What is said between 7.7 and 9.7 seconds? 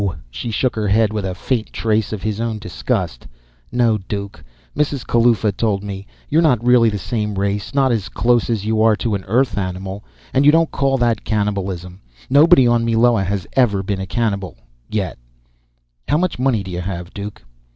Not as close as you are to an Earth